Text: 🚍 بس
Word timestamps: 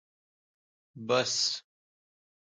🚍 0.97 1.07
بس 1.07 1.33